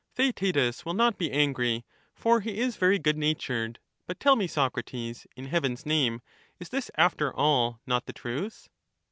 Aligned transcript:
217 0.15 0.15
Theod, 0.15 0.35
Theaetetus 0.55 0.83
will 0.83 0.93
not 0.95 1.17
be 1.19 1.31
angry, 1.31 1.85
for 2.15 2.39
he 2.41 2.57
is 2.59 2.75
very 2.75 2.97
good 2.97 3.17
Theaetetus, 3.17 3.45
natured. 3.45 3.79
But 4.07 4.19
tell 4.19 4.35
me, 4.35 4.47
Socrates, 4.47 5.27
in 5.35 5.45
heaven's 5.45 5.85
name, 5.85 6.23
is 6.59 6.69
this, 6.69 6.85
sooute^ 6.89 7.03
after 7.05 7.31
all, 7.35 7.81
not 7.85 8.07
the 8.07 8.13
truth? 8.13 8.67